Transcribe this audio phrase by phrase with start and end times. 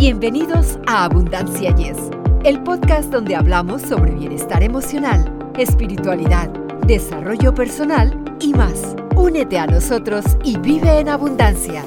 [0.00, 1.98] Bienvenidos a Abundancia Yes,
[2.44, 6.48] el podcast donde hablamos sobre bienestar emocional, espiritualidad,
[6.86, 8.96] desarrollo personal y más.
[9.14, 11.84] Únete a nosotros y vive en abundancia.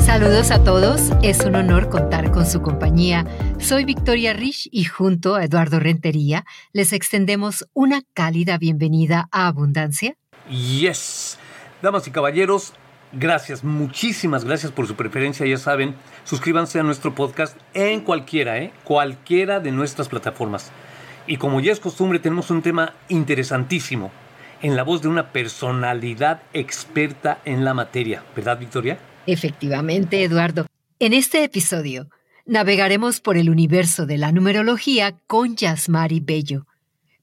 [0.00, 3.26] Saludos a todos, es un honor contar con su compañía.
[3.58, 10.16] Soy Victoria Rich y junto a Eduardo Rentería les extendemos una cálida bienvenida a Abundancia.
[10.48, 11.36] Yes,
[11.82, 12.74] damas y caballeros,
[13.12, 15.46] Gracias, muchísimas gracias por su preferencia.
[15.46, 15.94] Ya saben,
[16.24, 18.72] suscríbanse a nuestro podcast en cualquiera, ¿eh?
[18.84, 20.72] cualquiera de nuestras plataformas.
[21.26, 24.10] Y como ya es costumbre, tenemos un tema interesantísimo
[24.62, 28.98] en la voz de una personalidad experta en la materia, ¿verdad, Victoria?
[29.26, 30.66] Efectivamente, Eduardo.
[30.98, 32.08] En este episodio
[32.46, 36.66] navegaremos por el universo de la numerología con Yasmari Bello.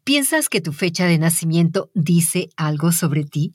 [0.04, 3.54] ¿Piensas que tu fecha de nacimiento dice algo sobre ti?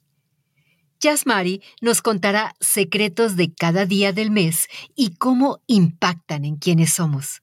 [1.01, 7.43] Yasmari nos contará secretos de cada día del mes y cómo impactan en quienes somos.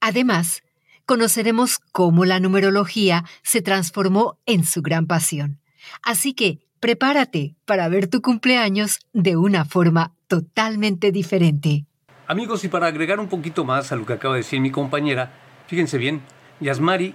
[0.00, 0.62] Además,
[1.04, 5.60] conoceremos cómo la numerología se transformó en su gran pasión.
[6.02, 11.86] Así que prepárate para ver tu cumpleaños de una forma totalmente diferente.
[12.28, 15.32] Amigos, y para agregar un poquito más a lo que acaba de decir mi compañera,
[15.66, 16.22] fíjense bien,
[16.60, 17.14] Yasmari,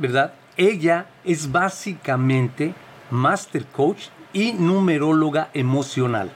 [0.00, 0.34] ¿verdad?
[0.56, 2.74] Ella es básicamente
[3.10, 6.30] Master Coach y numeróloga emocional.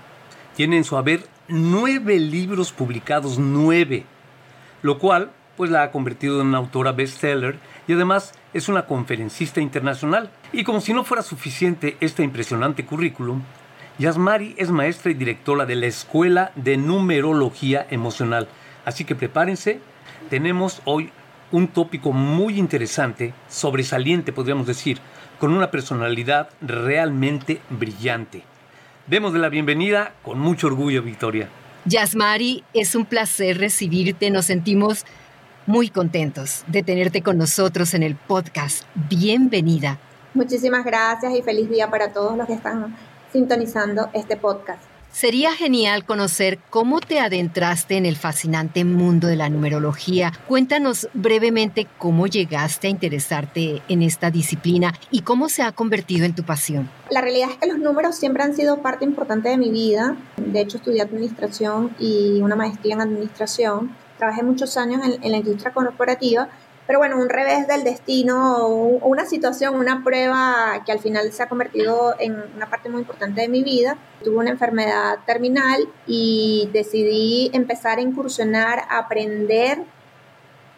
[0.57, 4.07] Tiene en su haber nueve libros publicados, nueve,
[4.81, 9.61] lo cual pues la ha convertido en una autora bestseller y además es una conferencista
[9.61, 10.31] internacional.
[10.51, 13.43] Y como si no fuera suficiente este impresionante currículum,
[13.99, 18.49] Yasmari es maestra y directora de la Escuela de Numerología Emocional.
[18.87, 19.79] Así que prepárense,
[20.31, 21.13] tenemos hoy
[21.53, 24.99] un tópico muy interesante, sobresaliente podríamos decir,
[25.39, 28.43] con una personalidad realmente brillante.
[29.07, 31.49] Demos de la bienvenida con mucho orgullo, Victoria.
[31.87, 34.31] Yasmari, es un placer recibirte.
[34.31, 35.07] Nos sentimos
[35.67, 38.85] muy contentos de tenerte con nosotros en el podcast.
[39.09, 39.99] Bienvenida.
[40.35, 42.95] Muchísimas gracias y feliz día para todos los que están
[43.33, 44.90] sintonizando este podcast.
[45.13, 50.33] Sería genial conocer cómo te adentraste en el fascinante mundo de la numerología.
[50.47, 56.35] Cuéntanos brevemente cómo llegaste a interesarte en esta disciplina y cómo se ha convertido en
[56.37, 56.89] tu pasión.
[57.11, 60.17] La realidad es que los números siempre han sido parte importante de mi vida.
[60.37, 63.97] De hecho, estudié administración y una maestría en administración.
[64.17, 66.49] Trabajé muchos años en, la industria corporativa
[66.91, 71.49] pero bueno, un revés del destino, una situación, una prueba que al final se ha
[71.49, 73.97] convertido en una parte muy importante de mi vida.
[74.25, 79.85] Tuve una enfermedad terminal y decidí empezar a incursionar, a aprender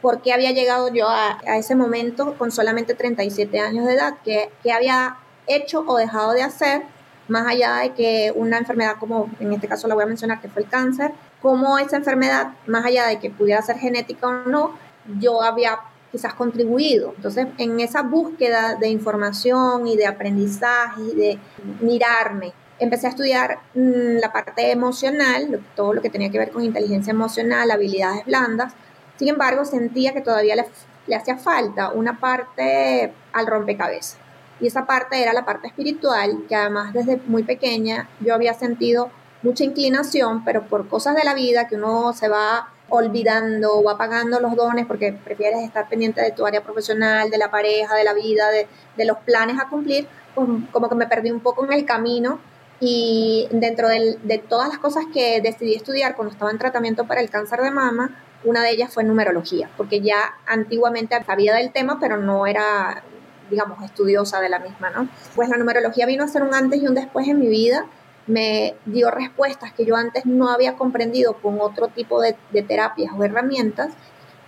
[0.02, 4.50] por qué había llegado yo a, ese momento con solamente 37 años de edad, qué,
[4.70, 6.82] había hecho o dejado de hacer,
[7.28, 10.50] más allá de que una enfermedad como en este caso la voy a mencionar, que
[10.50, 14.76] fue el cáncer, cómo esa enfermedad, más allá de que pudiera ser genética o no,
[15.18, 15.78] yo había
[16.12, 17.14] quizás contribuido.
[17.16, 21.38] Entonces, en esa búsqueda de información y de aprendizaje y de
[21.80, 26.62] mirarme, empecé a estudiar mm, la parte emocional, todo lo que tenía que ver con
[26.62, 28.74] inteligencia emocional, habilidades blandas.
[29.16, 30.66] Sin embargo, sentía que todavía le,
[31.06, 34.18] le hacía falta una parte al rompecabezas.
[34.60, 39.10] Y esa parte era la parte espiritual, que además desde muy pequeña yo había sentido
[39.42, 44.38] mucha inclinación, pero por cosas de la vida que uno se va olvidando o apagando
[44.38, 48.12] los dones porque prefieres estar pendiente de tu área profesional, de la pareja, de la
[48.12, 51.86] vida, de, los planes a cumplir, pues como que me perdí un poco en el
[51.86, 52.38] camino
[52.80, 57.30] y dentro de todas las cosas que decidí estudiar cuando estaba en tratamiento para el
[57.30, 58.14] cáncer de mama,
[58.44, 63.02] una de ellas fue numerología, porque ya antiguamente sabía del tema, pero no era,
[63.48, 65.08] digamos, estudiosa de la misma, ¿no?
[65.34, 67.86] Pues la numerología vino a ser un antes y un después en mi vida
[68.26, 73.24] me dio respuestas que yo antes no había comprendido con otro tipo de, terapias o
[73.24, 73.92] herramientas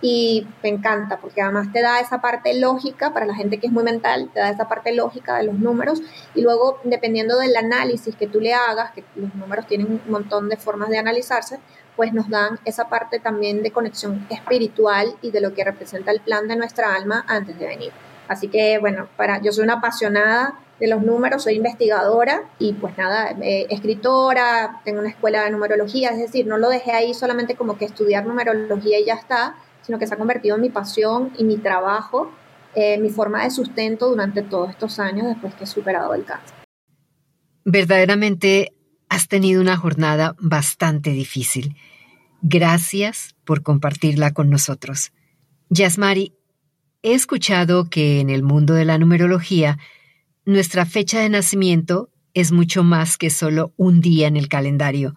[0.01, 3.73] y me encanta porque además te da esa parte lógica para la gente que es
[3.73, 6.01] muy mental, te da esa parte lógica de los números
[6.35, 10.49] y luego dependiendo del análisis que tú le hagas, que los números tienen un montón
[10.49, 11.59] de formas de analizarse,
[11.95, 16.19] pues nos dan esa parte también de conexión espiritual y de lo que representa el
[16.19, 17.91] plan de nuestra alma antes de venir.
[18.27, 22.97] Así que bueno, para yo soy una apasionada de los números, soy investigadora y pues
[22.97, 27.55] nada, eh, escritora, tengo una escuela de numerología, es decir, no lo dejé ahí solamente
[27.55, 31.31] como que estudiar numerología y ya está, sino que se ha convertido en mi pasión
[31.37, 32.31] y mi trabajo,
[32.75, 36.55] eh, mi forma de sustento durante todos estos años después que he superado el cáncer.
[37.63, 38.73] Verdaderamente
[39.07, 41.77] has tenido una jornada bastante difícil.
[42.41, 45.13] Gracias por compartirla con nosotros.
[45.69, 46.33] Yasmari,
[47.05, 49.77] he escuchado que en el mundo de la numerología
[50.43, 55.13] nuestra fecha de nacimiento es mucho más que solo un día en el calendario.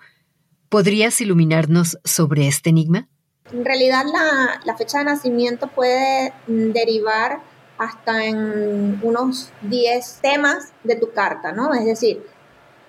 [0.68, 3.08] ¿Podrías iluminarnos sobre este enigma?
[3.50, 7.40] En realidad la, la fecha de nacimiento puede derivar
[7.78, 11.72] hasta en unos 10 temas de tu carta, ¿no?
[11.72, 12.22] Es decir,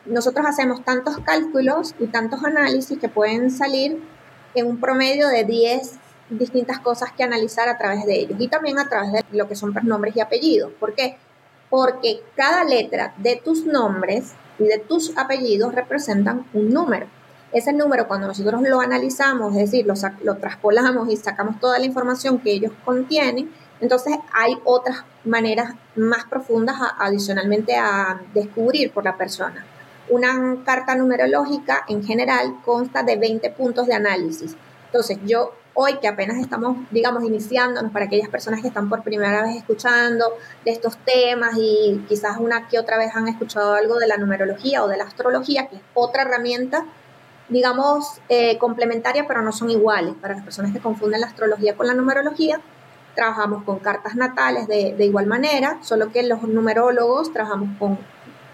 [0.06, 4.04] nosotros hacemos tantos cálculos y tantos análisis que pueden salir
[4.56, 6.00] en un promedio de 10
[6.30, 9.56] distintas cosas que analizar a través de ellos y también a través de lo que
[9.56, 10.72] son nombres y apellidos.
[10.80, 11.18] ¿Por qué?
[11.70, 17.08] Porque cada letra de tus nombres y de tus apellidos representan un número.
[17.52, 19.88] Ese número cuando nosotros lo analizamos, es decir,
[20.24, 26.26] lo traspolamos y sacamos toda la información que ellos contienen, entonces hay otras maneras más
[26.26, 29.66] profundas adicionalmente a descubrir por la persona.
[30.10, 34.56] Una carta numerológica en general consta de 20 puntos de análisis.
[34.88, 39.44] Entonces yo hoy que apenas estamos, digamos, iniciándonos para aquellas personas que están por primera
[39.44, 40.26] vez escuchando
[40.66, 44.84] de estos temas y quizás una que otra vez han escuchado algo de la numerología
[44.84, 46.84] o de la astrología, que es otra herramienta,
[47.48, 50.16] digamos, eh, complementaria, pero no son iguales.
[50.22, 52.60] Para las personas que confunden la astrología con la numerología,
[53.16, 57.98] trabajamos con cartas natales de, de igual manera, solo que los numerólogos trabajamos con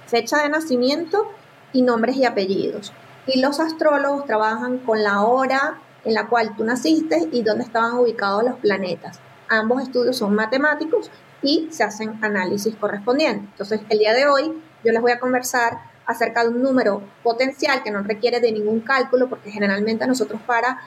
[0.06, 1.28] fecha de nacimiento
[1.74, 2.94] y nombres y apellidos.
[3.26, 7.98] Y los astrólogos trabajan con la hora en la cual tú naciste y dónde estaban
[7.98, 9.20] ubicados los planetas.
[9.50, 11.12] Ambos estudios son matemáticos
[11.42, 13.50] y se hacen análisis correspondientes.
[13.52, 14.54] Entonces, el día de hoy
[14.84, 18.80] yo les voy a conversar acerca de un número potencial que no requiere de ningún
[18.82, 20.80] cálculo, porque generalmente nosotros para,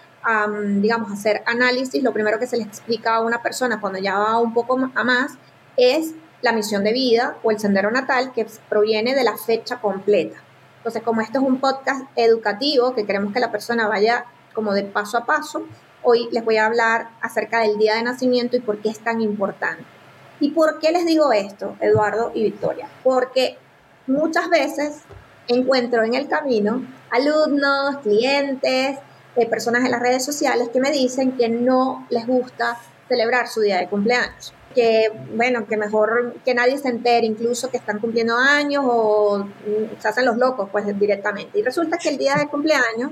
[0.77, 4.39] digamos, hacer análisis, lo primero que se le explica a una persona cuando ya va
[4.39, 5.33] un poco a más
[5.77, 10.37] es la misión de vida o el sendero natal que proviene de la fecha completa.
[10.77, 14.25] Entonces, como esto es un podcast educativo, que queremos que la persona vaya
[14.59, 15.63] como de paso a paso,
[16.03, 19.21] hoy les voy a hablar acerca del día de nacimiento y por qué es tan
[19.21, 19.85] importante.
[20.41, 22.89] ¿Y por qué les digo esto, Eduardo y Victoria?
[23.05, 23.57] Porque
[24.09, 25.03] muchas veces
[25.47, 28.99] encuentro en el camino alumnos, clientes,
[29.37, 33.61] eh, personas en las redes sociales que me dicen que no les gusta celebrar su
[33.61, 38.37] día de cumpleaños que, bueno, que mejor que nadie se entere, incluso que están cumpliendo
[38.37, 41.59] años o mm, se hacen los locos, pues directamente.
[41.59, 43.11] Y resulta que el día de cumpleaños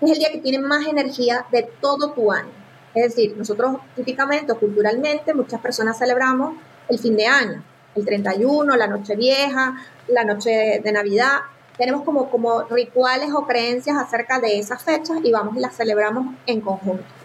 [0.00, 2.50] es el día que tiene más energía de todo tu año.
[2.94, 6.54] Es decir, nosotros típicamente o culturalmente muchas personas celebramos
[6.88, 7.62] el fin de año,
[7.94, 9.76] el 31, la noche vieja,
[10.08, 11.38] la noche de Navidad.
[11.78, 16.34] Tenemos como, como rituales o creencias acerca de esas fechas y vamos y las celebramos
[16.46, 17.19] en conjunto.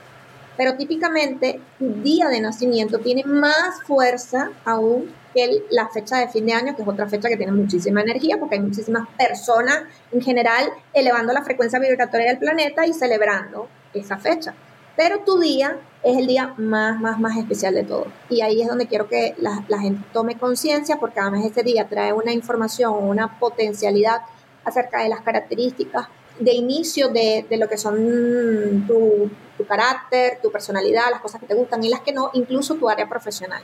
[0.57, 6.45] Pero típicamente tu día de nacimiento tiene más fuerza aún que la fecha de fin
[6.45, 10.21] de año, que es otra fecha que tiene muchísima energía, porque hay muchísimas personas en
[10.21, 14.53] general elevando la frecuencia vibratoria del planeta y celebrando esa fecha.
[14.95, 18.07] Pero tu día es el día más, más, más especial de todo.
[18.29, 22.13] Y ahí es donde quiero que la, gente tome conciencia, porque además ese día trae
[22.13, 24.21] una información una potencialidad
[24.63, 26.07] acerca de las características
[26.39, 31.47] de inicio de, de lo que son tu, tu, carácter, tu personalidad, las cosas que
[31.47, 33.63] te gustan y las que no, incluso tu área profesional.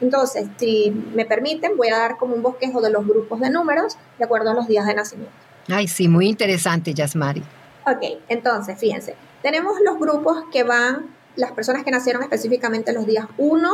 [0.00, 3.96] Entonces, si me permiten, voy a dar como un bosquejo de los grupos de números
[4.18, 5.32] de acuerdo a los días de nacimiento.
[5.68, 7.42] Ay, sí, muy interesante, Yasmari.
[7.86, 13.26] Ok, entonces, fíjense, tenemos los grupos que van, las personas que nacieron específicamente los días
[13.38, 13.68] 1,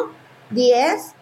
[0.51, 1.15] 10,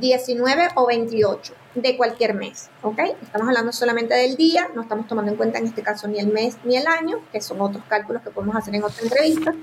[0.00, 2.98] 19 o 28 de cualquier mes, ¿ok?
[3.22, 6.28] Estamos hablando solamente del día, no estamos tomando en cuenta en este caso ni el
[6.28, 9.54] mes ni el año, que son otros cálculos que podemos hacer en otra entrevista,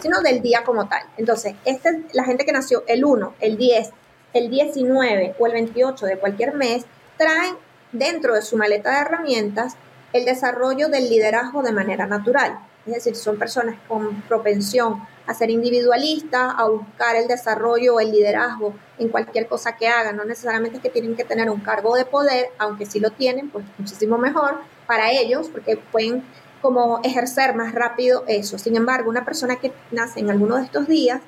[0.00, 1.02] sino del día como tal.
[1.16, 3.90] Entonces, este, la gente que nació el 1, el 10,
[4.34, 6.84] el 19 o el 28 de cualquier mes,
[7.16, 7.56] traen
[7.92, 9.76] dentro de su maleta de herramientas
[10.12, 12.58] el desarrollo del liderazgo de manera natural.
[12.86, 18.10] Es decir, son personas con propensión a ser individualistas, a buscar el desarrollo o el
[18.10, 20.16] liderazgo en cualquier cosa que hagan.
[20.16, 23.50] No necesariamente es que tienen que tener un cargo de poder, aunque sí lo tienen,
[23.50, 24.56] pues muchísimo mejor
[24.86, 26.24] para ellos, porque pueden
[26.62, 28.58] como ejercer más rápido eso.
[28.58, 31.20] Sin embargo, una persona que nace en alguno de estos días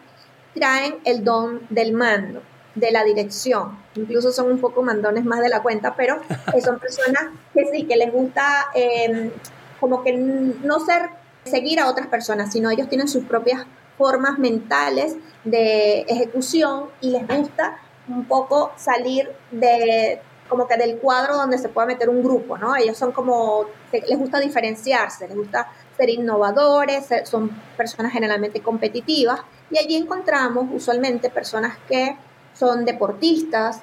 [0.55, 2.41] traen el don del mando,
[2.75, 3.79] de la dirección.
[3.97, 6.19] Incluso son un poco mandones más de la cuenta, pero
[6.65, 9.31] son personas que sí, que les gusta eh,
[9.79, 11.11] como que no ser
[11.45, 13.67] seguir a otras personas, sino ellos tienen sus propias
[14.01, 17.77] formas mentales de ejecución y les gusta
[18.09, 22.75] un poco salir de como que del cuadro donde se pueda meter un grupo, ¿no?
[22.75, 29.79] Ellos son como, les gusta diferenciarse, les gusta ser innovadores, son personas generalmente competitivas y
[29.79, 32.17] allí encontramos usualmente personas que
[32.55, 33.83] son deportistas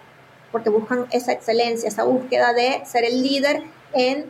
[0.52, 3.62] porque buscan esa excelencia, esa búsqueda de ser el líder
[3.94, 4.26] en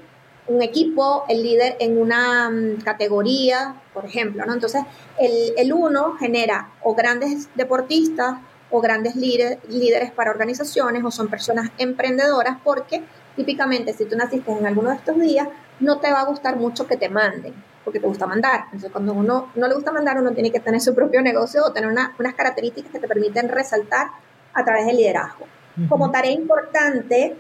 [0.48, 4.54] un equipo, el líder en una mm, categoría, por ejemplo, ¿no?
[4.54, 4.84] Entonces,
[5.20, 8.38] el, el uno genera o grandes deportistas
[8.70, 13.04] o grandes líderes para organizaciones o son personas emprendedoras porque
[13.36, 15.48] típicamente si tú naciste en alguno de estos días,
[15.80, 17.54] no te va a gustar mucho que te manden.
[17.86, 18.66] porque te gusta mandar.
[18.66, 21.72] Entonces, cuando uno no le gusta mandar, uno tiene que tener su propio negocio o
[21.72, 24.08] tener unas características que te permiten resaltar
[24.54, 25.46] a través del liderazgo.
[25.88, 27.38] Como tarea importante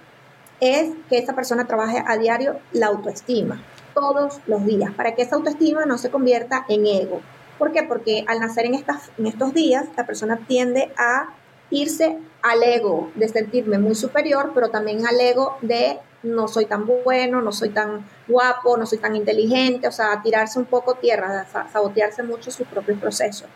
[0.59, 3.61] es que esa persona trabaje a diario la autoestima,
[3.93, 7.21] todos los días, para que esa autoestima no se convierta en ego.
[7.57, 7.83] ¿Por qué?
[7.83, 11.29] Porque al nacer en, estas, en estos días, la persona tiende a
[11.69, 16.85] irse al ego de sentirme muy superior, pero también al ego de no soy tan
[16.85, 21.45] bueno, no soy tan guapo, no soy tan inteligente, o sea, tirarse un poco tierra,
[21.71, 23.47] sabotearse mucho sus propios procesos.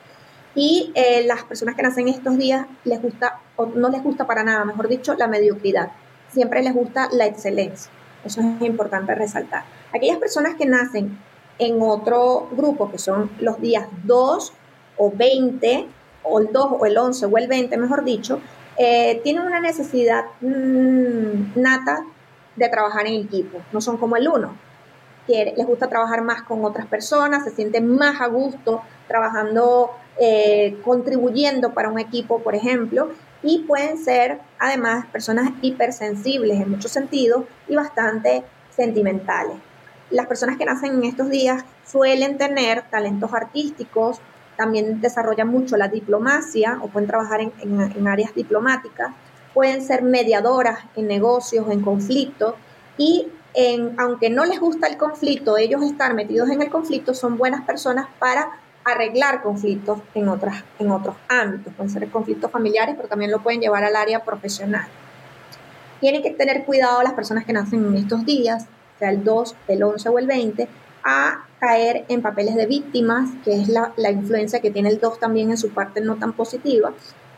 [0.54, 3.40] Y eh, las personas que nacen estos días les gusta,
[3.76, 5.92] no les gusta para nada, mejor dicho, la mediocridad.
[6.32, 7.92] Siempre les gusta la excelencia.
[8.24, 9.64] Eso es importante resaltar.
[9.94, 11.18] Aquellas personas que nacen
[11.60, 14.54] en otro grupo, que son los días 2
[14.98, 15.88] o 20,
[16.24, 18.40] o el 2 o el 11 o el 20, mejor dicho,
[18.78, 22.06] eh, tienen una necesidad mm, nata
[22.56, 24.54] de trabajar en equipo, no son como el 1,
[25.28, 30.78] que les gusta trabajar más con otras personas, se sienten más a gusto trabajando, eh,
[30.84, 33.10] contribuyendo para un equipo, por ejemplo,
[33.44, 38.44] y pueden ser además personas hipersensibles en muchos sentidos y bastante
[38.76, 39.58] sentimentales.
[40.10, 44.20] Las personas que nacen en estos días suelen tener talentos artísticos,
[44.58, 49.12] también desarrollan mucho la diplomacia o pueden trabajar en, áreas diplomáticas,
[49.54, 52.56] pueden ser mediadoras en negocios, en conflictos
[52.98, 57.38] y en, aunque no les gusta el conflicto, ellos estar metidos en el conflicto, son
[57.38, 58.52] buenas personas para
[58.84, 61.74] arreglar conflictos en, otras, en otros ámbitos.
[61.74, 64.88] Pueden ser conflictos familiares, pero también lo pueden llevar al área profesional.
[66.00, 68.66] Tienen que tener cuidado las personas que nacen en estos días,
[68.98, 70.68] sea el 2, el 11 o el 20,
[71.04, 75.20] a caer en papeles de víctimas, que es la, la influencia que tiene el 2
[75.20, 76.92] también en su parte no tan positiva.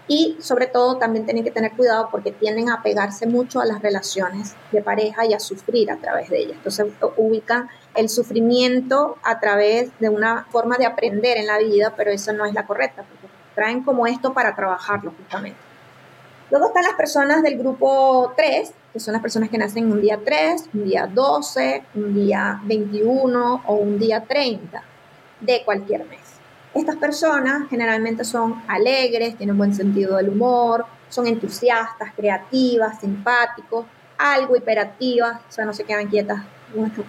[0.08, 3.82] Y sobre todo también tienen que tener cuidado porque tienden a pegarse mucho a las
[3.82, 6.58] relaciones de pareja y a sufrir a través de ellas.
[6.58, 12.12] Entonces ubican el sufrimiento a través de una forma de aprender en la vida, pero
[12.12, 15.58] eso no es la correcta, porque traen como esto para trabajarlo justamente.
[16.52, 20.20] Luego están las personas del grupo 3, que son las personas que nacen un día
[20.24, 24.84] 3, un día 12, un día 21 o un día 30
[25.40, 26.23] de cualquier mes.
[26.74, 33.86] Estas personas generalmente son alegres, tienen buen sentido del humor, son entusiastas, creativas, simpáticos,
[34.18, 36.42] algo hiperativas, o sea, no se quedan quietas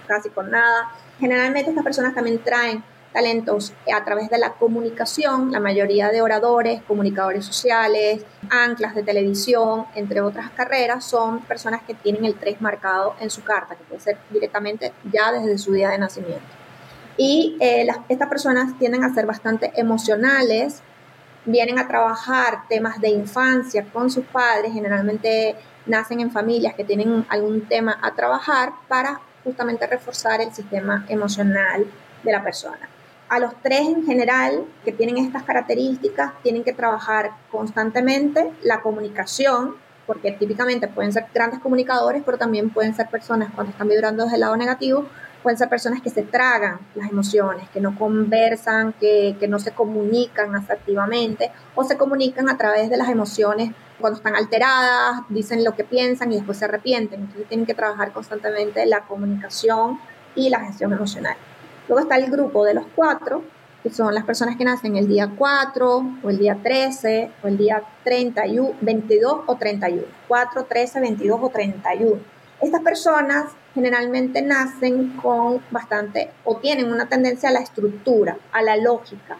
[0.06, 0.90] casi con nada.
[1.18, 6.82] Generalmente estas personas también traen talentos a través de la comunicación, la mayoría de oradores,
[6.82, 13.14] comunicadores sociales, anclas de televisión, entre otras carreras, son personas que tienen el 3 marcado
[13.20, 16.63] en su carta, que puede ser directamente ya desde su día de nacimiento.
[17.16, 20.82] Y eh, estas personas tienden a ser bastante emocionales,
[21.44, 25.56] vienen a trabajar temas de infancia con sus padres, generalmente
[25.86, 31.86] nacen en familias que tienen algún tema a trabajar para justamente reforzar el sistema emocional
[32.22, 32.88] de la persona.
[33.28, 39.76] A los tres en general que tienen estas características tienen que trabajar constantemente la comunicación,
[40.06, 44.36] porque típicamente pueden ser grandes comunicadores, pero también pueden ser personas cuando están vibrando desde
[44.36, 45.06] el lado negativo,
[45.44, 49.72] pueden ser personas que se tragan las emociones, que no conversan, que, que no se
[49.72, 55.76] comunican asertivamente o se comunican a través de las emociones cuando están alteradas, dicen lo
[55.76, 57.20] que piensan y después se arrepienten.
[57.20, 60.00] Entonces tienen que trabajar constantemente la comunicación
[60.34, 61.36] y la gestión emocional.
[61.88, 63.44] Luego está el grupo de los cuatro,
[63.82, 67.58] que son las personas que nacen el día 4 o el día 13 o el
[67.58, 70.02] día 31, 22 o 31.
[70.26, 72.33] 4, 13, 22 o 31.
[72.64, 78.78] Estas personas generalmente nacen con bastante o tienen una tendencia a la estructura, a la
[78.78, 79.36] lógica.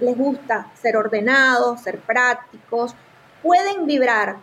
[0.00, 2.96] les gusta ser ordenados, ser prácticos.
[3.44, 4.38] Pueden vibrar,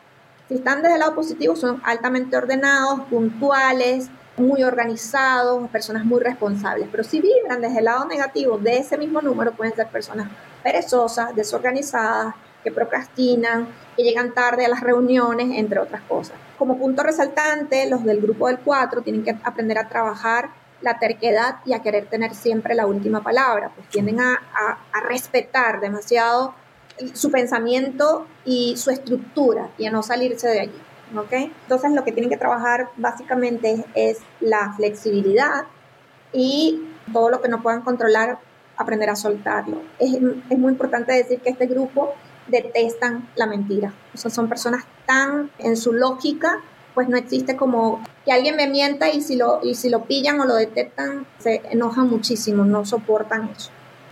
[0.47, 6.87] si están desde el lado positivo, son altamente ordenados, puntuales, muy organizados, personas muy responsables,
[6.89, 10.29] pero si vibran desde el lado negativo de ese mismo número, pueden ser personas
[10.63, 16.37] perezosas, desorganizadas, que procrastinan, que llegan tarde a las reuniones, entre otras cosas.
[16.63, 21.58] Como punto resaltante, los del grupo del 4 tienen que aprender a trabajar la terquedad
[21.65, 24.39] y a querer tener siempre la última palabra, pues tienden a,
[24.93, 26.55] a respetar demasiado
[27.12, 30.82] su pensamiento y su estructura y a no salirse de allí.
[31.32, 35.65] Entonces lo que tienen que trabajar básicamente es la flexibilidad
[36.32, 38.39] y todo lo que no puedan controlar,
[38.77, 39.82] aprender a soltarlo.
[40.00, 42.13] Es, es muy importante decir que este grupo
[42.47, 43.93] detestan la mentira.
[44.13, 46.62] O sea, son personas tan en su lógica,
[46.93, 50.39] pues no existe como que alguien me mienta y si lo, y si lo pillan
[50.39, 53.71] o lo detectan, se enojan muchísimo, no soportan eso.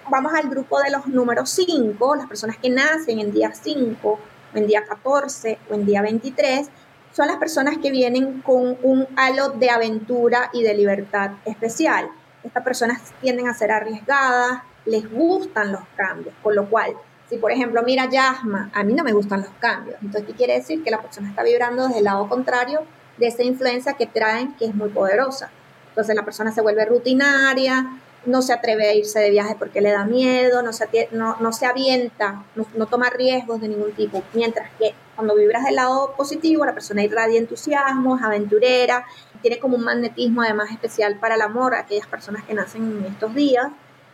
[0.09, 4.57] Vamos al grupo de los números 5, las personas que nacen en día 5, o
[4.57, 6.69] en día 14 o en día 23,
[7.13, 12.09] son las personas que vienen con un halo de aventura y de libertad especial.
[12.43, 16.93] Estas personas tienden a ser arriesgadas, les gustan los cambios, con lo cual,
[17.31, 20.55] si por ejemplo mira Yasma, a mí no me gustan los cambios, entonces ¿qué quiere
[20.55, 20.83] decir?
[20.83, 22.81] Que la persona está vibrando desde el lado contrario
[23.17, 25.49] de esa influencia que traen, que es muy poderosa.
[25.89, 27.87] Entonces la persona se vuelve rutinaria,
[28.25, 31.53] no se atreve a irse de viaje porque le da miedo, no se, no, no
[31.53, 34.21] se avienta, no, no, toma riesgos de ningún tipo.
[34.33, 39.05] Mientras que cuando vibras del lado positivo, la persona irradia entusiasmo, es aventurera,
[39.41, 41.75] tiene como un magnetismo además especial para el amor.
[41.75, 43.71] Aquellas personas que nacen en estos días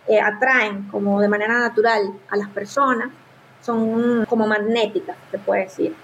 [0.08, 3.10] eh, atraen como de manera natural a las personas,
[3.62, 5.96] son como magnéticas, se puede decir.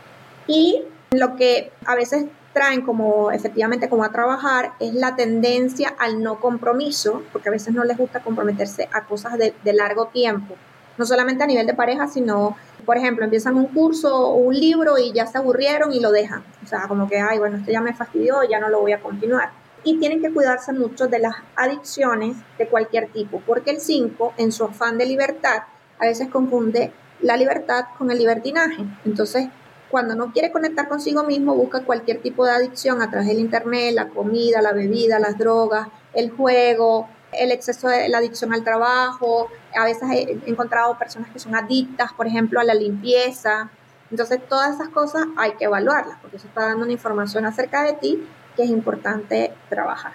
[0.47, 6.21] Y lo que a veces traen como efectivamente como a trabajar es la tendencia al
[6.21, 10.55] no compromiso, porque a veces no les gusta comprometerse a cosas de, largo tiempo,
[10.97, 12.55] no solamente a nivel de pareja, sino,
[12.85, 16.43] por ejemplo, empiezan un curso o un libro y ya se aburrieron y lo dejan.
[16.63, 19.01] O sea, como que, ay, bueno, esto ya me fastidió, ya no lo voy a
[19.01, 19.49] continuar.
[19.83, 24.51] Y tienen que cuidarse mucho de las adicciones de cualquier tipo, porque el 5, en
[24.51, 25.63] su afán de libertad,
[25.99, 28.83] a veces confunde la libertad con el libertinaje.
[29.05, 29.47] Entonces,
[29.89, 33.93] cuando no quiere conectar consigo mismo, busca cualquier tipo de adicción a través del Internet,
[33.93, 39.49] la comida, la bebida, las drogas, el juego, el exceso de la adicción al trabajo.
[39.75, 43.69] A veces he encontrado personas que son adictas, por ejemplo, a la limpieza.
[44.09, 47.93] Entonces, todas esas cosas hay que evaluarlas, porque eso está dando una información acerca de
[47.93, 50.13] ti que es importante trabajar.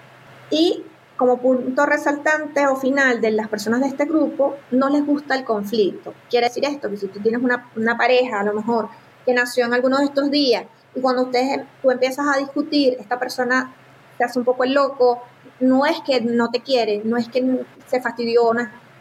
[0.51, 0.85] Y
[1.17, 5.45] como punto resaltante o final de las personas de este grupo, no les gusta el
[5.45, 6.15] conflicto.
[6.31, 8.89] Quiere decir esto, que si tú tienes una, una pareja, a lo mejor
[9.27, 10.65] que nació en alguno de estos días
[10.95, 13.75] y cuando ustedes, tú empiezas a discutir, esta persona
[14.17, 15.23] te hace un poco el loco,
[15.61, 18.53] no es que no te quiere, no es que se fastidió,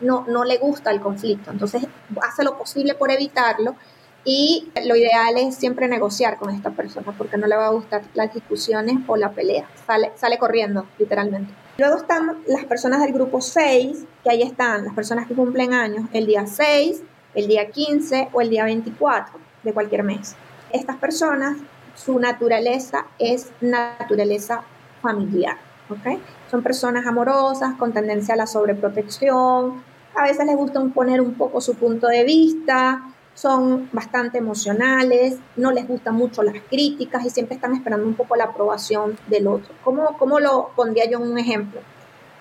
[0.01, 1.87] no, no, le gusta el conflicto, entonces
[2.21, 3.75] hace lo posible por evitarlo
[4.23, 8.01] y lo ideal es siempre negociar con esta persona porque no le va a gustar
[8.13, 11.53] las discusiones o la pelea, sale, sale corriendo literalmente.
[11.77, 16.05] Luego están las personas del grupo 6, que ahí están las personas que cumplen años
[16.11, 17.03] el día 6,
[17.35, 20.35] el día 15 o el día 24 de cualquier mes.
[20.71, 21.57] Estas personas,
[21.95, 24.63] su naturaleza es naturaleza
[25.01, 25.57] familiar,
[25.89, 26.19] ¿ok?
[26.49, 29.83] Son personas amorosas, con tendencia a la sobreprotección,
[30.15, 33.03] a veces les gusta poner un poco su punto de vista,
[33.37, 38.35] son bastante emocionales, no les gustan mucho las críticas y siempre están esperando un poco
[38.35, 39.75] la aprobación del otro.
[39.83, 41.79] ¿Cómo, cómo lo pondría yo en un ejemplo?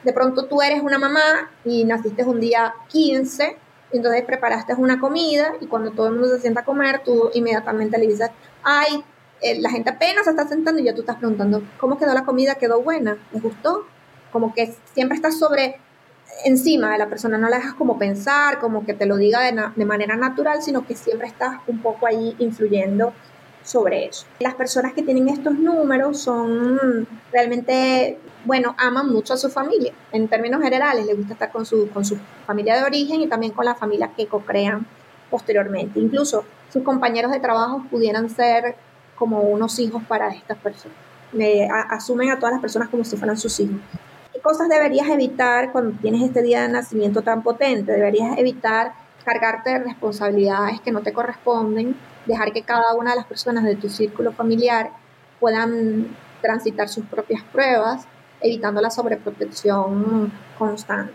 [0.04, 3.58] De pronto tú eres una mamá y naciste un día 15
[3.92, 7.98] entonces preparaste una comida y cuando todo el mundo se sienta a comer, tú inmediatamente
[7.98, 8.30] le dices,
[8.62, 9.04] ay,
[9.40, 12.24] eh, la gente apenas se está sentando y ya tú estás preguntando, ¿cómo quedó la
[12.24, 12.56] comida?
[12.56, 13.18] ¿Quedó buena?
[13.32, 13.86] ¿Les gustó?
[14.32, 15.80] Como que siempre estás sobre
[16.44, 19.84] encima de la persona, no la dejas como pensar, como que te lo diga de,
[19.84, 23.12] manera natural, sino que siempre estás un poco ahí influyendo
[23.62, 24.26] sobre eso.
[24.38, 29.92] Las personas que tienen estos números son realmente, bueno, aman mucho a su familia.
[30.12, 33.52] En términos generales, les gusta estar con su, con su familia de origen y también
[33.52, 34.86] con la familia que co-crean
[35.30, 35.98] posteriormente.
[35.98, 38.76] Incluso sus compañeros de trabajo pudieran ser
[39.16, 40.96] como unos hijos para estas personas.
[41.32, 43.80] Me asumen a todas las personas como si fueran sus hijos.
[44.36, 47.92] ¿Qué cosas deberías evitar cuando tienes este día de nacimiento tan potente?
[47.92, 48.92] Deberías evitar
[49.24, 51.96] cargarte de responsabilidades que no te corresponden,
[52.26, 54.90] dejar que cada una de las personas de tu círculo familiar
[55.40, 58.04] puedan transitar sus propias pruebas,
[58.42, 61.14] evitando la sobreprotección constante.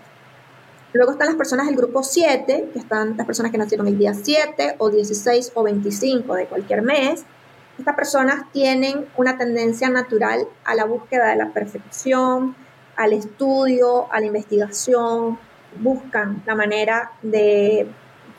[0.92, 4.16] Luego están las personas del grupo 7, que están las personas que nacieron el día
[4.16, 7.24] 7 o 16 o 25 de cualquier mes.
[7.78, 12.56] Estas personas tienen una tendencia natural a la búsqueda de la perfección,
[13.02, 15.40] al estudio, a la investigación,
[15.80, 17.88] buscan la manera de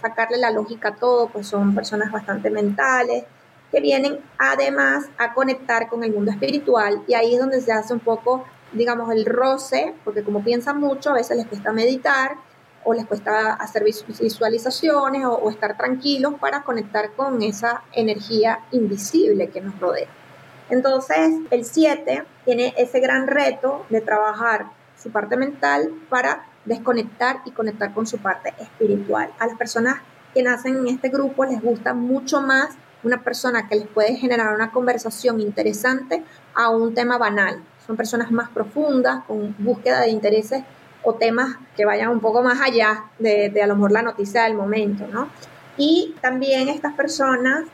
[0.01, 3.25] sacarle la lógica a todo, pues son personas bastante mentales,
[3.72, 7.92] que vienen además a conectar con el mundo espiritual y ahí es donde se hace
[7.92, 12.37] un poco, digamos, el roce, porque como piensan mucho, a veces les cuesta meditar
[12.85, 19.48] o les cuesta hacer visualizaciones o, o estar tranquilos para conectar con esa energía invisible
[19.48, 20.22] que nos rodea.
[20.70, 27.51] Entonces, el 7 tiene ese gran reto de trabajar su parte mental para desconectar y
[27.51, 29.31] conectar con su parte espiritual.
[29.38, 30.01] A las personas
[30.33, 34.55] que nacen en este grupo les gusta mucho más una persona que les puede generar
[34.55, 36.22] una conversación interesante
[36.55, 37.62] a un tema banal.
[37.85, 40.62] Son personas más profundas, con búsqueda de intereses
[41.03, 44.44] o temas que vayan un poco más allá de, de a lo mejor la noticia
[44.44, 45.29] del momento, ¿no?
[45.77, 47.64] Y también estas personas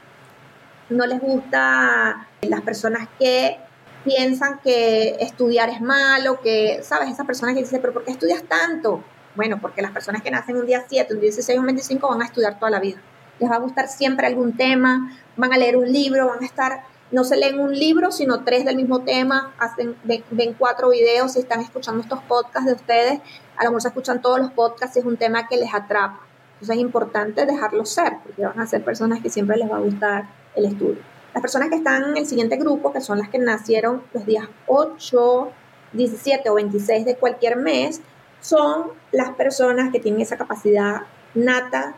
[0.91, 3.59] no les gusta las personas que
[4.05, 7.11] piensan que estudiar es malo, que, ¿sabes?
[7.11, 9.03] Esas personas que dicen, pero ¿por qué estudias tanto?
[9.35, 12.23] Bueno, porque las personas que nacen un día 7, un día 16, un 25 van
[12.23, 12.99] a estudiar toda la vida.
[13.39, 16.83] Les va a gustar siempre algún tema, van a leer un libro, van a estar
[17.11, 21.41] no se leen un libro, sino tres del mismo tema, hacen, ven, cuatro videos y
[21.41, 23.21] están escuchando estos podcasts de ustedes,
[23.57, 26.21] a lo mejor se escuchan todos los podcasts y es un tema que les atrapa.
[26.55, 29.81] Entonces es importante dejarlos ser, porque van a ser personas que siempre les va a
[29.81, 30.25] gustar
[30.55, 31.03] el estudio.
[31.35, 34.49] Las personas que están en el siguiente grupo, que son las que nacieron los días
[34.67, 35.51] 8,
[35.93, 38.01] 17 o 26 de cualquier mes,
[38.41, 41.03] son las personas que tienen esa capacidad
[41.35, 41.95] nata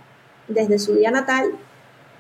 [0.49, 1.53] desde su día natal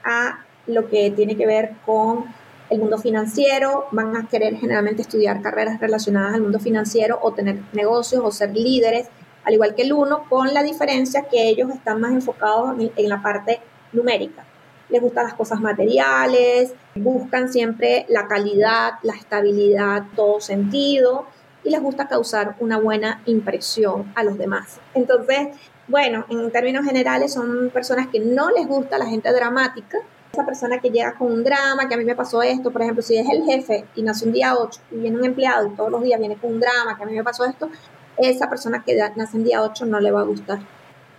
[0.05, 2.25] a lo que tiene que ver con
[2.71, 7.59] el mundo financiero, van a querer generalmente estudiar carreras relacionadas al mundo financiero o tener
[7.73, 9.09] negocios o ser líderes,
[9.45, 13.21] al igual que el uno, con la diferencia que ellos están más enfocados en, la
[13.21, 13.61] parte
[13.93, 14.45] numérica.
[14.91, 21.27] Les gustan las cosas materiales, buscan siempre la calidad, la estabilidad, todo sentido
[21.63, 24.81] y les gusta causar una buena impresión a los demás.
[24.95, 25.49] Entonces,
[25.89, 29.99] bueno, en términos generales son personas que no les gusta la gente dramática,
[30.33, 33.03] esa persona que llega con un drama, que a mí me pasó esto, por ejemplo,
[33.03, 35.91] si es el jefe y nace un día 8 y viene un empleado y todos
[35.91, 37.69] los días viene con un drama, que a mí me pasó esto,
[38.17, 40.61] esa persona que nace en día 8 no le va a gustar.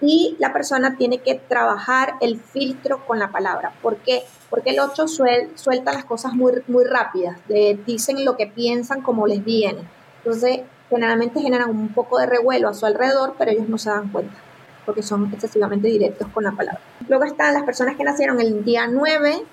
[0.02, 3.72] Y la persona tiene que trabajar el filtro con la palabra.
[3.82, 4.24] ¿Por qué?
[4.50, 7.38] Porque el 8 suelta las cosas muy, muy rápidas,
[7.86, 9.82] dicen lo que piensan como les viene.
[10.24, 14.10] Entonces, generalmente generan un poco de revuelo a su alrededor, pero ellos no se dan
[14.10, 14.36] cuenta
[14.86, 16.82] porque son excesivamente directos con la palabra.
[17.08, 19.44] Luego están las personas que nacieron el día 9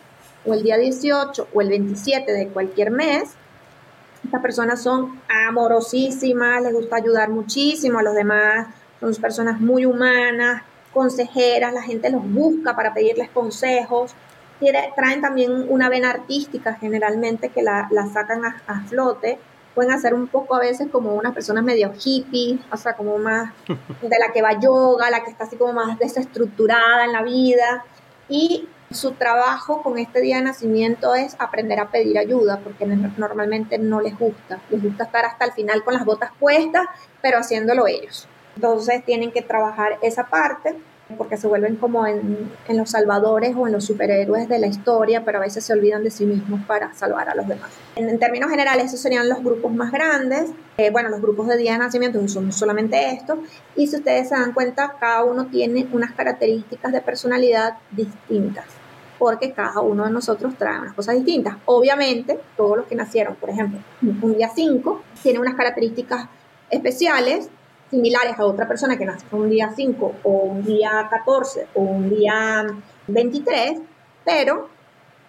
[0.46, 3.32] o el día 18 o el 27 de cualquier mes.
[4.24, 8.68] Estas personas son amorosísimas, les gusta ayudar muchísimo a los demás,
[9.00, 14.14] son personas muy humanas, consejeras, la gente los busca para pedirles consejos.
[14.96, 19.38] Traen también una vena artística generalmente que la, sacan a flote
[19.78, 23.52] pueden hacer un poco a veces como unas personas medio hippie, o sea, como más
[24.02, 27.84] de la que va yoga, la que está así como más desestructurada en la vida.
[28.28, 33.78] Y su trabajo con este día de nacimiento es aprender a pedir ayuda, porque normalmente
[33.78, 34.58] no les gusta.
[34.68, 36.88] Les gusta estar hasta el final con las botas puestas,
[37.22, 38.26] pero haciéndolo ellos.
[38.58, 40.74] Entonces tienen que trabajar esa parte
[41.16, 45.38] porque se vuelven como en, los salvadores o en los superhéroes de la historia, pero
[45.38, 47.70] a veces se olvidan de sí mismos para salvar a los demás.
[47.94, 50.50] En, términos generales, esos serían los grupos más grandes.
[50.76, 53.38] Eh, bueno, los grupos de día de nacimiento son solamente estos.
[53.76, 58.64] Y si ustedes se dan cuenta, cada uno tiene unas características de personalidad distintas,
[59.20, 61.58] porque cada uno de nosotros trae unas cosas distintas.
[61.64, 66.26] Obviamente, todos los que nacieron, por ejemplo, un día 5, tienen unas características
[66.70, 67.50] especiales
[67.90, 72.10] similares a otra persona que nace un día 5 o un día 14 o un
[72.10, 72.66] día
[73.06, 73.80] 23,
[74.24, 74.68] pero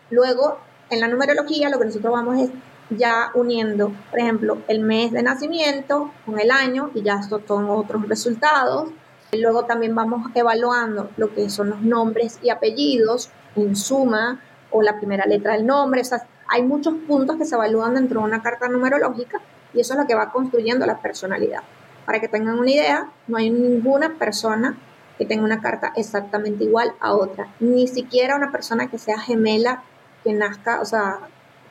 [0.10, 2.50] luego en la numerología lo que nosotros vamos es
[2.90, 7.70] ya uniendo, por ejemplo, el mes de nacimiento con el año y ya estos son
[7.70, 8.90] otros resultados.
[9.32, 14.42] Luego también vamos evaluando lo que son los nombres y apellidos en suma
[14.72, 16.02] o la primera letra del nombre.
[16.02, 19.40] O sea, hay muchos puntos que se evalúan dentro de una carta numerológica
[19.72, 21.62] y eso es lo que va construyendo la personalidad.
[22.10, 24.76] Para que tengan una idea, no hay ninguna persona
[25.20, 29.84] que tenga una carta exactamente igual a otra, ni siquiera una persona que sea gemela,
[30.24, 31.20] que nazca, o sea,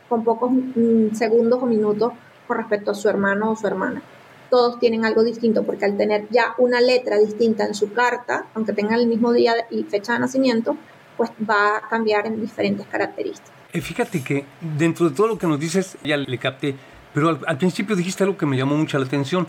[0.09, 2.13] con pocos mm, segundos o minutos
[2.47, 4.01] con respecto a su hermano o su hermana.
[4.49, 8.73] Todos tienen algo distinto porque al tener ya una letra distinta en su carta, aunque
[8.73, 10.77] tengan el mismo día y fecha de nacimiento,
[11.17, 13.51] pues va a cambiar en diferentes características.
[13.73, 16.77] Eh, fíjate que dentro de todo lo que nos dices, ya le capté,
[17.13, 19.49] pero al, al principio dijiste algo que me llamó mucho la atención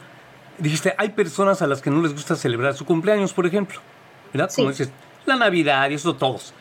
[0.60, 3.80] dijiste, hay personas a las que no les gusta celebrar su cumpleaños, por ejemplo.
[4.34, 4.52] ¿Verdad?
[4.56, 4.92] Como dices,
[5.26, 6.54] la Navidad y eso todos.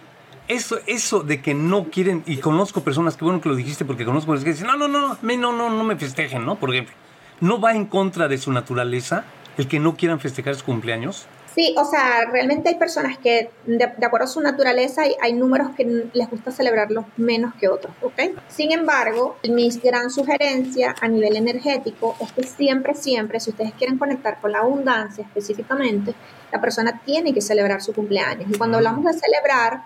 [0.46, 4.06] Eso, eso de que no quieren, y conozco personas, que bueno que lo dijiste porque
[4.06, 6.56] conozco personas que dicen, no, no, no, no, no, no me festejen, ¿no?
[6.56, 6.94] Por ejemplo,
[7.40, 9.24] ¿no va en contra de su naturaleza
[9.58, 11.26] el que no quieran festejar su cumpleaños?
[11.58, 15.70] Sí, o sea, realmente hay personas que, de, acuerdo a su naturaleza, hay, hay, números
[15.76, 18.38] que les gusta celebrarlos menos que otros, ¿ok?
[18.46, 23.98] Sin embargo, mi gran sugerencia a nivel energético es que siempre, siempre, si ustedes quieren
[23.98, 26.14] conectar con la abundancia específicamente,
[26.52, 28.48] la persona tiene que celebrar su cumpleaños.
[28.48, 29.82] Y cuando hablamos de celebrar,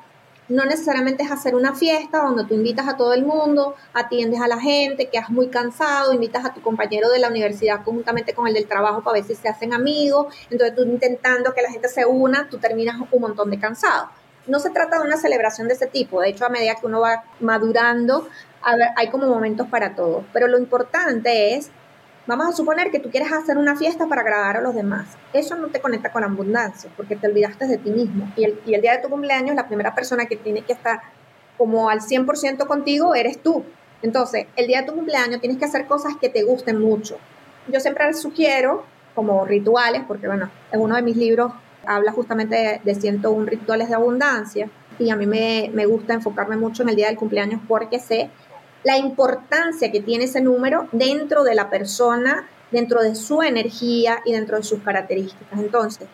[0.49, 4.49] no necesariamente es hacer una fiesta donde tú invitas a todo el mundo, atiendes a
[4.49, 8.55] la gente, quedas muy cansado, invitas a tu compañero de la universidad conjuntamente con el
[8.55, 12.05] del trabajo para ver si se hacen amigos, entonces tú intentando que la gente se
[12.05, 14.09] una, tú terminas un montón de cansado.
[14.47, 17.01] No se trata de una celebración de ese tipo, de hecho a medida que uno
[17.01, 18.29] va madurando,
[18.97, 21.71] hay como momentos para todo, pero lo importante es
[22.25, 25.07] Vamos a suponer que tú quieres hacer una fiesta para agradar a los demás.
[25.33, 28.33] Eso no te conecta con abundancia, porque te olvidaste de ti mismo.
[28.37, 31.01] Y el, y el día de tu cumpleaños, la primera persona que tiene que estar
[31.59, 33.65] como al 100% contigo eres tú.
[34.03, 37.19] Entonces, el día de tu cumpleaños tienes que hacer cosas que te gusten mucho.
[37.67, 38.85] Yo siempre sugiero
[39.17, 41.53] como rituales, porque bueno, en uno de mis libros
[41.85, 46.57] habla justamente de, de 101 rituales de abundancia y a mí me, me gusta enfocarme
[46.57, 48.31] mucho en el día del cumpleaños porque sé
[48.85, 54.33] la importancia que tiene ese número dentro de la persona, dentro de su energía y
[54.33, 55.59] dentro de sus características.
[55.59, 56.09] Entonces,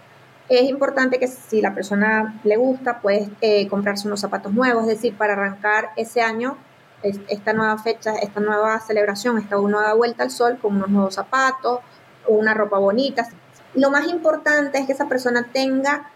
[0.48, 4.88] es importante que si la persona le gusta, puedes eh, comprarse unos zapatos nuevos, es
[4.88, 6.56] decir, para arrancar ese año,
[7.02, 11.80] esta nueva fecha, esta nueva celebración, esta nueva vuelta al sol con unos nuevos zapatos
[12.26, 13.28] o una ropa bonita.
[13.74, 16.10] Lo más importante es que esa persona tenga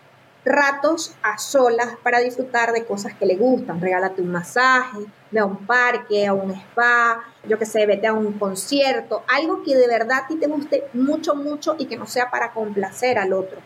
[0.44, 3.80] ratos a solas para disfrutar de cosas que le gustan.
[3.80, 4.98] Regálate un masaje,
[5.32, 9.62] ve a un parque, a un spa, yo que sé, vete a un concierto, algo
[9.64, 13.18] que de verdad a ti te guste mucho, mucho y que no sea para complacer
[13.18, 13.58] al otro.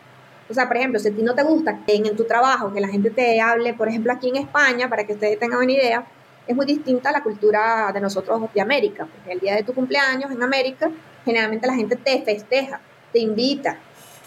[0.49, 2.79] O sea, por ejemplo, si a ti no te gusta que en, tu trabajo que
[2.79, 6.07] la gente te hable, por ejemplo, aquí en España, para que ustedes tengan una idea,
[6.47, 10.31] es muy distinta a la cultura de nosotros de América, el día de tu cumpleaños
[10.31, 10.89] en América,
[11.25, 12.79] generalmente la gente te festeja,
[13.11, 13.77] te invita.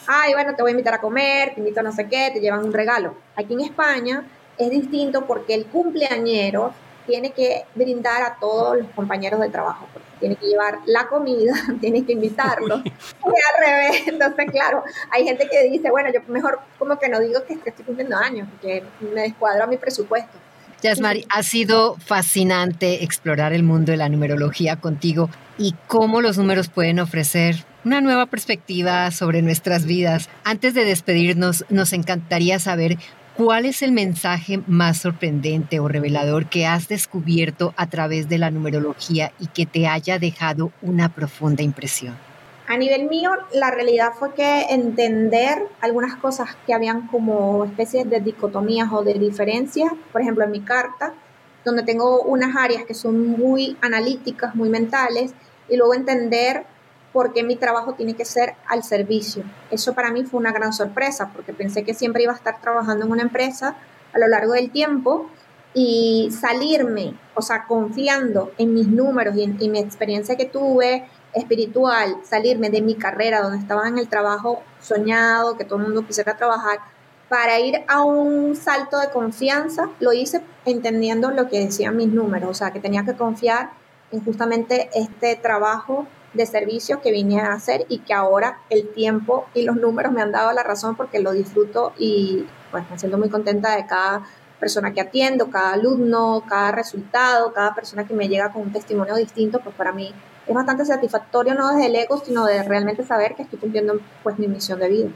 [0.07, 2.40] Ay, bueno, te voy a invitar a comer, te invito a no sé qué, te
[2.40, 3.14] llevan un regalo.
[3.37, 4.26] Aquí en España
[4.59, 6.74] es distinto porque el cumpleañero
[7.11, 9.88] tiene que brindar a todos los compañeros de trabajo,
[10.20, 12.83] tiene que llevar la comida, tiene que invitarlos.
[12.85, 17.18] y al revés, entonces claro, hay gente que dice, bueno, yo mejor como que no
[17.18, 20.38] digo que, estoy cumpliendo años, porque me descuadro a mi presupuesto.
[20.83, 26.68] Yasmari, ha sido fascinante explorar el mundo de la numerología contigo y cómo los números
[26.68, 30.31] pueden ofrecer una nueva perspectiva sobre nuestras vidas.
[30.44, 32.96] Antes de despedirnos, nos encantaría saber
[33.42, 38.50] ¿Cuál es el mensaje más sorprendente o revelador que has descubierto a través de la
[38.50, 42.18] numerología y que te haya dejado una profunda impresión?
[42.68, 48.20] A nivel mío, la realidad fue que entender algunas cosas que habían como especies de
[48.20, 51.14] dicotomías o de diferencias, por ejemplo en mi carta,
[51.64, 55.33] donde tengo unas áreas que son muy analíticas, muy mentales,
[55.70, 56.66] y luego entender
[57.12, 59.42] porque mi trabajo tiene que ser al servicio.
[59.70, 63.07] Eso para mí fue una gran sorpresa, porque pensé que siempre iba a estar trabajando
[63.07, 63.77] en una empresa
[64.12, 65.29] a lo largo del tiempo
[65.75, 72.16] y salirme, o sea, confiando en mis números y en mi experiencia que tuve espiritual,
[72.25, 76.37] salirme de mi carrera donde estaba en el trabajo soñado, que todo el mundo quisiera
[76.37, 76.81] trabajar,
[77.29, 82.51] para ir a un salto de confianza, lo hice entendiendo lo que decían mis números,
[82.51, 83.70] o sea, que tenía que confiar
[84.11, 89.46] en justamente este trabajo de servicios que vine a hacer y que ahora el tiempo
[89.54, 93.18] y los números me han dado la razón porque lo disfruto y pues me siento
[93.18, 94.22] muy contenta de cada
[94.60, 99.16] persona que atiendo, cada alumno, cada resultado, cada persona que me llega con un testimonio
[99.16, 100.12] distinto, pues para mí
[100.46, 104.38] es bastante satisfactorio no desde el ego, sino de realmente saber que estoy cumpliendo pues
[104.38, 105.08] mi misión de vida.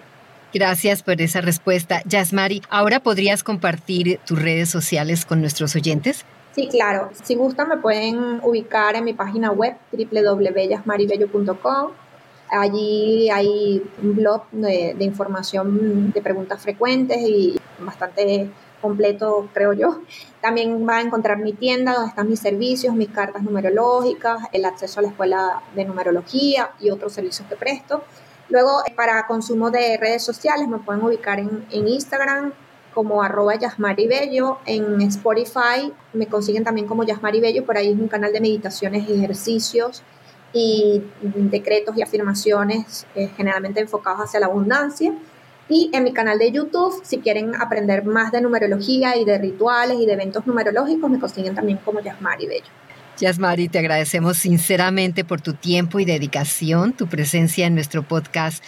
[0.52, 2.02] Gracias por esa respuesta.
[2.06, 6.24] Yasmari, ¿ahora podrías compartir tus redes sociales con nuestros oyentes?
[6.54, 7.10] Sí, claro.
[7.24, 11.90] Si gustan me pueden ubicar en mi página web www.yasmaribello.com.
[12.48, 19.98] Allí hay un blog de, información de preguntas frecuentes y bastante completo, creo yo.
[20.40, 25.00] También va a encontrar mi tienda donde están mis servicios, mis cartas numerológicas, el acceso
[25.00, 28.04] a la escuela de numerología y otros servicios que presto.
[28.48, 32.52] Luego, para consumo de redes sociales, me pueden ubicar en, en Instagram
[32.94, 33.54] como arroba
[34.08, 34.58] Bello.
[34.66, 37.64] En Spotify me consiguen también como Yasmari Bello.
[37.64, 40.02] Por ahí es un canal de meditaciones ejercicios
[40.52, 45.12] y decretos y afirmaciones eh, generalmente enfocados hacia la abundancia.
[45.68, 49.98] Y en mi canal de YouTube, si quieren aprender más de numerología y de rituales
[49.98, 52.66] y de eventos numerológicos, me consiguen también como Yasmari Bello.
[53.18, 58.62] Yasmari, te agradecemos sinceramente por tu tiempo y dedicación, tu presencia en nuestro podcast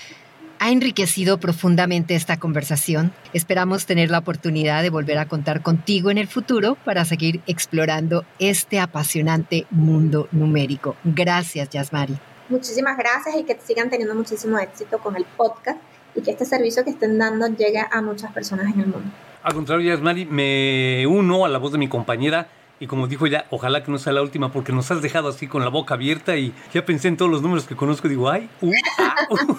[0.59, 3.12] ha enriquecido profundamente esta conversación.
[3.33, 8.25] Esperamos tener la oportunidad de volver a contar contigo en el futuro para seguir explorando
[8.38, 10.97] este apasionante mundo numérico.
[11.05, 12.16] Gracias, Yasmari.
[12.49, 15.79] Muchísimas gracias y que sigan teniendo muchísimo éxito con el podcast
[16.14, 19.11] y que este servicio que estén dando llegue a muchas personas en el mundo.
[19.42, 23.47] Al contrario, Yasmari, me uno a la voz de mi compañera y como dijo ella,
[23.51, 26.37] ojalá que no sea la última porque nos has dejado así con la boca abierta
[26.37, 29.57] y ya pensé en todos los números que conozco y digo, ay, uh, ah, uh.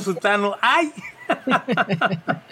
[0.04, 0.92] Sutano, ay.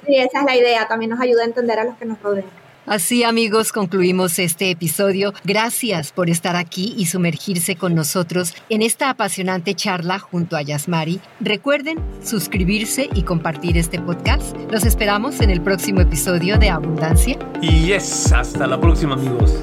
[0.07, 2.47] sí, esa es la idea, también nos ayuda a entender a los que nos rodean.
[2.87, 5.33] Así amigos, concluimos este episodio.
[5.45, 11.21] Gracias por estar aquí y sumergirse con nosotros en esta apasionante charla junto a Yasmari.
[11.39, 14.57] Recuerden suscribirse y compartir este podcast.
[14.71, 17.39] Los esperamos en el próximo episodio de Abundancia.
[17.61, 19.55] Y yes, hasta la próxima amigos.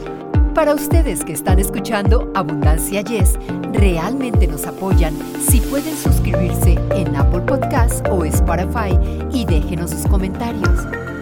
[0.56, 3.38] Para ustedes que están escuchando Abundancia Yes,
[3.74, 8.98] realmente nos apoyan si pueden suscribirse en Apple Podcasts o Spotify
[9.32, 11.09] y déjenos sus comentarios.